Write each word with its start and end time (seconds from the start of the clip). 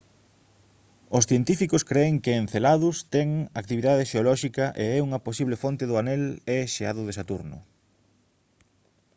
os 1.17 1.27
científicos 1.29 1.85
cren 1.89 2.13
que 2.23 2.33
enceladus 2.41 2.97
ten 3.13 3.27
actividade 3.61 4.07
xeolóxica 4.11 4.65
e 4.83 4.85
é 4.97 4.99
unha 5.07 5.23
posible 5.27 5.59
fonte 5.63 5.83
do 5.89 5.95
anel 6.01 6.23
e 6.55 6.57
xeado 6.75 7.01
de 7.07 7.13
saturno 7.19 7.57